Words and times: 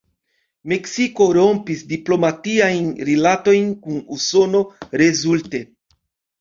Meksiko 0.71 1.27
rompis 1.37 1.83
diplomatiajn 1.91 2.89
rilatojn 3.11 3.71
kun 3.87 4.03
Usono 4.19 4.65
rezulte. 5.05 5.67